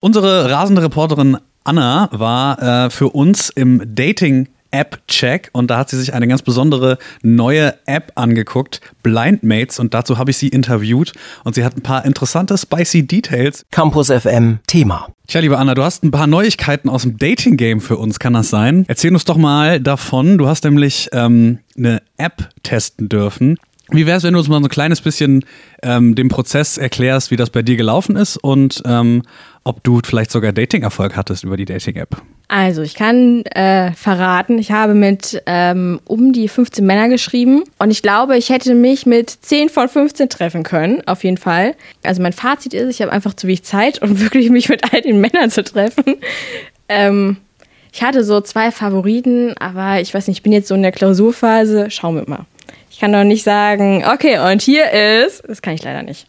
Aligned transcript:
Unsere 0.00 0.48
rasende 0.48 0.82
Reporterin 0.82 1.38
Anna 1.64 2.08
war 2.12 2.62
äh, 2.62 2.90
für 2.90 3.08
uns 3.08 3.50
im 3.50 3.82
Dating 3.96 4.46
App-Check 4.70 5.50
und 5.52 5.70
da 5.70 5.78
hat 5.78 5.90
sie 5.90 5.98
sich 5.98 6.14
eine 6.14 6.28
ganz 6.28 6.42
besondere 6.42 6.98
neue 7.22 7.74
App 7.86 8.12
angeguckt, 8.14 8.80
Blindmates, 9.02 9.80
und 9.80 9.94
dazu 9.94 10.16
habe 10.18 10.30
ich 10.30 10.36
sie 10.36 10.48
interviewt 10.48 11.14
und 11.42 11.56
sie 11.56 11.64
hat 11.64 11.76
ein 11.76 11.82
paar 11.82 12.04
interessante, 12.04 12.56
spicy 12.56 13.08
Details. 13.08 13.64
Campus 13.72 14.08
FM 14.08 14.60
Thema. 14.68 15.08
Tja, 15.26 15.40
liebe 15.40 15.58
Anna, 15.58 15.74
du 15.74 15.82
hast 15.82 16.04
ein 16.04 16.12
paar 16.12 16.28
Neuigkeiten 16.28 16.88
aus 16.88 17.02
dem 17.02 17.18
Dating-Game 17.18 17.80
für 17.80 17.96
uns, 17.96 18.20
kann 18.20 18.34
das 18.34 18.50
sein? 18.50 18.84
Erzähl 18.86 19.12
uns 19.12 19.24
doch 19.24 19.36
mal 19.36 19.80
davon. 19.80 20.38
Du 20.38 20.46
hast 20.46 20.64
nämlich 20.64 21.08
ähm, 21.12 21.58
eine 21.76 22.02
App 22.18 22.50
testen 22.62 23.08
dürfen. 23.08 23.58
Wie 23.90 24.06
wäre 24.06 24.18
es, 24.18 24.24
wenn 24.24 24.34
du 24.34 24.38
uns 24.38 24.48
mal 24.48 24.58
so 24.58 24.66
ein 24.66 24.68
kleines 24.68 25.00
bisschen 25.00 25.44
ähm, 25.82 26.14
den 26.14 26.28
Prozess 26.28 26.76
erklärst, 26.76 27.30
wie 27.30 27.36
das 27.36 27.50
bei 27.50 27.62
dir 27.62 27.76
gelaufen 27.76 28.16
ist 28.16 28.36
und 28.36 28.82
ähm, 28.84 29.22
ob 29.64 29.82
du 29.84 30.00
vielleicht 30.04 30.30
sogar 30.30 30.52
Dating-Erfolg 30.52 31.16
hattest 31.16 31.44
über 31.44 31.56
die 31.56 31.64
Dating-App? 31.64 32.22
Also, 32.48 32.82
ich 32.82 32.94
kann 32.94 33.44
äh, 33.46 33.92
verraten, 33.92 34.58
ich 34.58 34.72
habe 34.72 34.94
mit 34.94 35.42
ähm, 35.46 36.00
um 36.04 36.32
die 36.32 36.48
15 36.48 36.84
Männer 36.84 37.08
geschrieben 37.08 37.64
und 37.78 37.90
ich 37.90 38.02
glaube, 38.02 38.36
ich 38.36 38.48
hätte 38.48 38.74
mich 38.74 39.04
mit 39.04 39.30
10 39.30 39.68
von 39.68 39.88
15 39.88 40.28
treffen 40.30 40.62
können, 40.62 41.02
auf 41.06 41.24
jeden 41.24 41.36
Fall. 41.36 41.74
Also, 42.02 42.22
mein 42.22 42.32
Fazit 42.32 42.74
ist, 42.74 42.88
ich 42.88 43.02
habe 43.02 43.12
einfach 43.12 43.34
zu 43.34 43.46
wenig 43.46 43.64
Zeit, 43.64 44.02
um 44.02 44.20
wirklich 44.20 44.50
mich 44.50 44.68
mit 44.68 44.92
all 44.92 45.02
den 45.02 45.20
Männern 45.20 45.50
zu 45.50 45.62
treffen. 45.64 46.16
Ähm, 46.88 47.36
ich 47.92 48.02
hatte 48.02 48.22
so 48.24 48.40
zwei 48.40 48.70
Favoriten, 48.70 49.54
aber 49.58 50.00
ich 50.00 50.12
weiß 50.14 50.28
nicht, 50.28 50.38
ich 50.38 50.42
bin 50.42 50.52
jetzt 50.52 50.68
so 50.68 50.74
in 50.74 50.82
der 50.82 50.92
Klausurphase. 50.92 51.90
Schauen 51.90 52.16
wir 52.16 52.28
mal. 52.28 52.46
Ich 52.90 52.98
kann 52.98 53.12
doch 53.12 53.24
nicht 53.24 53.44
sagen, 53.44 54.04
okay, 54.12 54.38
und 54.38 54.60
hier 54.62 54.90
ist. 55.24 55.42
Das 55.46 55.62
kann 55.62 55.74
ich 55.74 55.82
leider 55.82 56.02
nicht. 56.02 56.26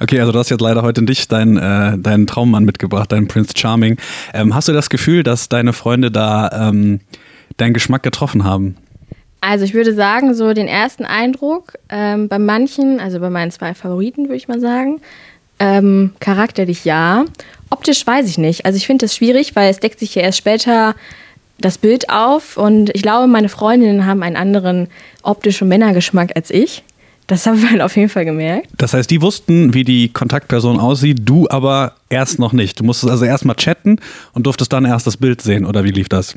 Okay, 0.00 0.20
also 0.20 0.32
du 0.32 0.38
hast 0.38 0.50
jetzt 0.50 0.60
leider 0.60 0.82
heute 0.82 1.02
nicht 1.02 1.30
deinen, 1.30 1.56
äh, 1.56 1.98
deinen 1.98 2.26
Traummann 2.26 2.64
mitgebracht, 2.64 3.12
deinen 3.12 3.28
Prince 3.28 3.52
Charming. 3.56 3.96
Ähm, 4.32 4.54
hast 4.54 4.68
du 4.68 4.72
das 4.72 4.90
Gefühl, 4.90 5.22
dass 5.22 5.48
deine 5.48 5.72
Freunde 5.72 6.10
da 6.10 6.68
ähm, 6.68 7.00
deinen 7.56 7.74
Geschmack 7.74 8.02
getroffen 8.02 8.44
haben? 8.44 8.76
Also 9.40 9.64
ich 9.64 9.74
würde 9.74 9.94
sagen, 9.94 10.34
so 10.34 10.54
den 10.54 10.68
ersten 10.68 11.04
Eindruck 11.04 11.74
ähm, 11.90 12.28
bei 12.28 12.38
manchen, 12.38 12.98
also 12.98 13.20
bei 13.20 13.30
meinen 13.30 13.50
zwei 13.50 13.74
Favoriten 13.74 14.24
würde 14.24 14.36
ich 14.36 14.48
mal 14.48 14.60
sagen, 14.60 15.00
ähm, 15.58 16.12
charakterlich 16.18 16.84
ja. 16.84 17.24
Optisch 17.70 18.06
weiß 18.06 18.28
ich 18.28 18.38
nicht. 18.38 18.66
Also 18.66 18.76
ich 18.76 18.86
finde 18.86 19.04
das 19.04 19.14
schwierig, 19.14 19.54
weil 19.54 19.70
es 19.70 19.80
deckt 19.80 19.98
sich 19.98 20.14
ja 20.14 20.22
erst 20.22 20.38
später 20.38 20.94
das 21.58 21.78
Bild 21.78 22.10
auf 22.10 22.56
und 22.56 22.90
ich 22.94 23.02
glaube, 23.02 23.26
meine 23.26 23.48
Freundinnen 23.48 24.06
haben 24.06 24.22
einen 24.22 24.36
anderen 24.36 24.88
optischen 25.22 25.68
Männergeschmack 25.68 26.32
als 26.34 26.50
ich. 26.50 26.82
Das 27.26 27.46
haben 27.46 27.62
wir 27.62 27.84
auf 27.84 27.96
jeden 27.96 28.08
Fall 28.08 28.24
gemerkt. 28.24 28.68
Das 28.76 28.92
heißt, 28.94 29.10
die 29.10 29.22
wussten, 29.22 29.74
wie 29.74 29.84
die 29.84 30.08
Kontaktperson 30.08 30.78
aussieht, 30.78 31.20
du 31.24 31.48
aber 31.48 31.94
erst 32.10 32.38
noch 32.38 32.52
nicht. 32.52 32.80
Du 32.80 32.84
musstest 32.84 33.10
also 33.10 33.24
erstmal 33.24 33.56
chatten 33.56 33.98
und 34.32 34.46
durftest 34.46 34.72
dann 34.72 34.84
erst 34.84 35.06
das 35.06 35.16
Bild 35.16 35.40
sehen, 35.40 35.64
oder 35.64 35.84
wie 35.84 35.90
lief 35.90 36.08
das? 36.08 36.36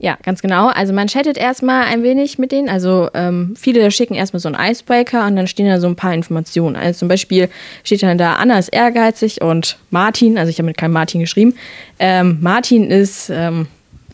Ja, 0.00 0.16
ganz 0.22 0.42
genau. 0.42 0.68
Also 0.68 0.92
man 0.92 1.08
chattet 1.08 1.36
erstmal 1.36 1.84
ein 1.84 2.02
wenig 2.04 2.38
mit 2.38 2.52
denen. 2.52 2.68
Also 2.68 3.08
ähm, 3.14 3.54
viele 3.58 3.90
schicken 3.90 4.14
erstmal 4.14 4.38
so 4.38 4.48
einen 4.48 4.70
Icebreaker 4.70 5.26
und 5.26 5.34
dann 5.34 5.48
stehen 5.48 5.66
da 5.66 5.80
so 5.80 5.88
ein 5.88 5.96
paar 5.96 6.14
Informationen. 6.14 6.76
Also 6.76 7.00
zum 7.00 7.08
Beispiel 7.08 7.48
steht 7.82 8.02
dann 8.02 8.16
da, 8.16 8.34
Anna 8.34 8.58
ist 8.58 8.68
ehrgeizig 8.68 9.40
und 9.40 9.76
Martin, 9.90 10.38
also 10.38 10.50
ich 10.50 10.58
habe 10.58 10.66
mit 10.66 10.76
keinem 10.76 10.92
Martin 10.92 11.20
geschrieben, 11.20 11.54
ähm, 11.98 12.38
Martin 12.40 12.90
ist 12.90 13.28
ähm, 13.30 13.66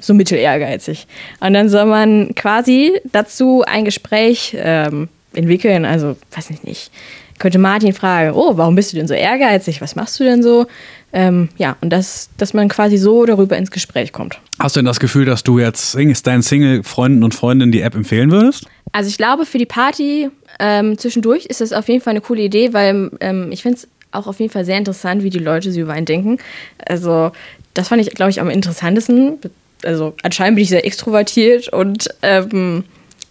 so 0.04 0.14
mittel 0.14 0.38
ehrgeizig. 0.38 1.06
Und 1.40 1.54
dann 1.54 1.68
soll 1.68 1.86
man 1.86 2.34
quasi 2.34 2.92
dazu 3.12 3.64
ein 3.66 3.84
Gespräch 3.84 4.56
ähm, 4.58 5.08
entwickeln. 5.34 5.84
Also, 5.84 6.16
weiß 6.34 6.50
ich 6.50 6.62
nicht. 6.62 6.90
Könnte 7.38 7.58
Martin 7.58 7.92
fragen, 7.92 8.32
oh, 8.34 8.56
warum 8.56 8.76
bist 8.76 8.92
du 8.92 8.96
denn 8.96 9.08
so 9.08 9.14
ehrgeizig? 9.14 9.80
Was 9.80 9.96
machst 9.96 10.20
du 10.20 10.24
denn 10.24 10.42
so? 10.42 10.66
Ähm, 11.12 11.48
ja, 11.56 11.76
und 11.80 11.90
das, 11.90 12.28
dass 12.38 12.54
man 12.54 12.68
quasi 12.68 12.96
so 12.96 13.24
darüber 13.24 13.56
ins 13.56 13.70
Gespräch 13.70 14.12
kommt. 14.12 14.38
Hast 14.58 14.76
du 14.76 14.80
denn 14.80 14.86
das 14.86 15.00
Gefühl, 15.00 15.24
dass 15.24 15.42
du 15.42 15.58
jetzt 15.58 15.96
deinen 16.26 16.42
Single-Freunden 16.42 17.22
und 17.22 17.34
Freundinnen 17.34 17.72
die 17.72 17.82
App 17.82 17.94
empfehlen 17.94 18.30
würdest? 18.30 18.66
Also 18.92 19.08
ich 19.08 19.16
glaube, 19.16 19.46
für 19.46 19.58
die 19.58 19.66
Party 19.66 20.30
ähm, 20.60 20.98
zwischendurch 20.98 21.46
ist 21.46 21.60
das 21.60 21.72
auf 21.72 21.88
jeden 21.88 22.00
Fall 22.00 22.12
eine 22.12 22.20
coole 22.20 22.42
Idee, 22.42 22.72
weil 22.72 23.10
ähm, 23.20 23.50
ich 23.50 23.62
finde 23.62 23.78
es 23.78 23.88
auch 24.12 24.26
auf 24.26 24.38
jeden 24.40 24.52
Fall 24.52 24.64
sehr 24.64 24.78
interessant, 24.78 25.22
wie 25.22 25.30
die 25.30 25.38
Leute 25.38 25.72
so 25.72 25.80
über 25.80 25.92
einen 25.92 26.06
denken. 26.06 26.38
Also 26.86 27.32
das 27.74 27.88
fand 27.88 28.00
ich, 28.00 28.14
glaube 28.14 28.30
ich, 28.30 28.40
am 28.40 28.48
interessantesten, 28.48 29.38
also 29.84 30.14
anscheinend 30.22 30.56
bin 30.56 30.62
ich 30.62 30.70
sehr 30.70 30.84
extrovertiert 30.84 31.68
und 31.68 32.08
ähm, 32.22 32.84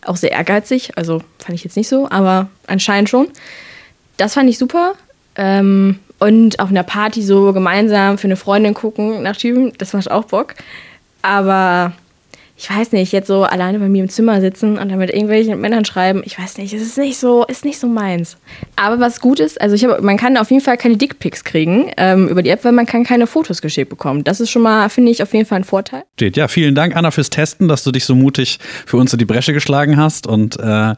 auch 0.06 0.18
sehr 0.18 0.32
ehrgeizig. 0.32 0.92
Also 0.96 1.22
fand 1.40 1.56
ich 1.56 1.64
jetzt 1.64 1.78
nicht 1.78 1.88
so, 1.88 2.08
aber 2.10 2.50
anscheinend 2.68 3.10
schon. 3.10 3.28
Das 4.18 4.34
fand 4.34 4.50
ich 4.50 4.58
super. 4.58 4.94
Ähm, 5.36 6.00
und 6.20 6.60
auf 6.60 6.70
einer 6.70 6.84
Party 6.84 7.22
so 7.22 7.52
gemeinsam 7.54 8.18
für 8.18 8.28
eine 8.28 8.38
Freundin 8.38 8.74
gucken 8.74 9.24
nach 9.24 9.36
Typen, 9.36 9.74
das 9.78 9.94
macht 9.94 10.10
auch 10.10 10.26
Bock. 10.26 10.56
Aber 11.22 11.94
ich 12.64 12.70
weiß 12.70 12.94
nicht, 12.94 13.12
jetzt 13.12 13.28
so 13.28 13.44
alleine 13.44 13.78
bei 13.78 13.90
mir 13.90 14.04
im 14.04 14.10
Zimmer 14.10 14.40
sitzen 14.40 14.78
und 14.78 14.90
dann 14.90 14.98
mit 14.98 15.10
irgendwelchen 15.10 15.60
Männern 15.60 15.84
schreiben, 15.84 16.22
ich 16.24 16.40
weiß 16.40 16.58
nicht, 16.60 16.74
es 16.74 16.82
ist 16.82 16.98
nicht 16.98 17.18
so, 17.18 17.44
ist 17.44 17.66
nicht 17.66 17.78
so 17.78 17.88
meins. 17.88 18.38
Aber 18.78 19.02
was 19.02 19.20
gut 19.20 19.42
ist, 19.42 19.60
also 19.60 19.76
ich 19.76 19.84
hab, 19.84 20.02
man 20.02 20.16
kann 20.16 20.38
auf 20.38 20.50
jeden 20.50 20.64
Fall 20.64 20.78
keine 20.78 20.96
Dickpics 20.96 21.44
kriegen 21.44 21.92
ähm, 21.98 22.30
über 22.30 22.42
die 22.42 22.50
App, 22.50 22.64
weil 22.64 22.72
man 22.72 22.86
kann 22.86 23.04
keine 23.04 23.28
Fotos 23.28 23.62
geschickt 23.62 23.90
bekommen. 23.90 24.24
Das 24.24 24.40
ist 24.40 24.50
schon 24.50 24.62
mal, 24.62 24.88
finde 24.88 25.12
ich, 25.12 25.22
auf 25.22 25.34
jeden 25.34 25.46
Fall 25.46 25.58
ein 25.58 25.66
Vorteil. 25.66 26.04
Steht. 26.16 26.38
Ja, 26.38 26.48
vielen 26.48 26.74
Dank, 26.74 26.96
Anna, 26.96 27.12
fürs 27.12 27.30
Testen, 27.30 27.68
dass 27.68 27.84
du 27.84 27.92
dich 27.92 28.06
so 28.06 28.16
mutig 28.16 28.60
für 28.86 28.96
uns 28.96 29.12
in 29.12 29.20
die 29.20 29.26
Bresche 29.26 29.52
geschlagen 29.52 29.98
hast 29.98 30.26
und 30.26 30.58
äh, 30.58 30.96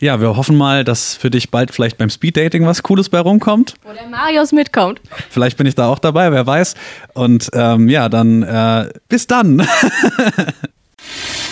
ja, 0.00 0.20
wir 0.20 0.36
hoffen 0.36 0.56
mal, 0.56 0.82
dass 0.82 1.14
für 1.14 1.30
dich 1.30 1.50
bald 1.50 1.72
vielleicht 1.72 1.98
beim 1.98 2.10
Speeddating 2.10 2.66
was 2.66 2.82
Cooles 2.82 3.08
bei 3.08 3.20
rumkommt. 3.20 3.74
Oder 3.84 4.08
Marius 4.08 4.50
mitkommt. 4.50 5.00
Vielleicht 5.30 5.56
bin 5.58 5.66
ich 5.66 5.74
da 5.74 5.88
auch 5.88 5.98
dabei, 5.98 6.30
wer 6.32 6.46
weiß. 6.46 6.74
Und 7.14 7.50
ähm, 7.52 7.88
ja, 7.88 8.08
dann 8.08 8.42
äh, 8.42 8.90
bis 9.08 9.26
dann. 9.26 9.66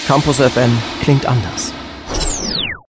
Campus 0.06 0.38
FM 0.38 0.70
klingt 1.02 1.26
anders. 1.26 1.72